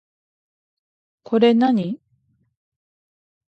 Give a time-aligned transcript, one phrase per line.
[1.21, 2.01] これ何